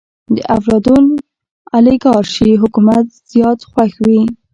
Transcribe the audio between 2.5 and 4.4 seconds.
حکومت زيات خوښ وي.